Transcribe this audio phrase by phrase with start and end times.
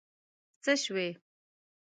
[0.63, 1.07] څه شوي؟